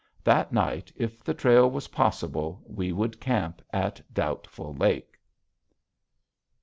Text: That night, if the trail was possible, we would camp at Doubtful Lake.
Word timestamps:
That 0.23 0.51
night, 0.51 0.91
if 0.95 1.23
the 1.23 1.35
trail 1.35 1.69
was 1.69 1.89
possible, 1.89 2.63
we 2.65 2.91
would 2.91 3.21
camp 3.21 3.61
at 3.71 4.01
Doubtful 4.11 4.73
Lake. 4.73 5.19